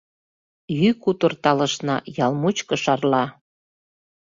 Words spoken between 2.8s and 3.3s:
шарла.